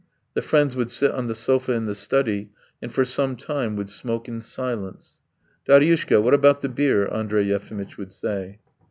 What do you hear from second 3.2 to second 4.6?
time would smoke in